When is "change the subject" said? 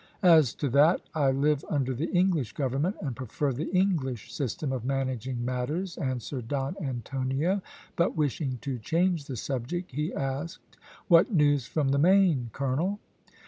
8.79-9.91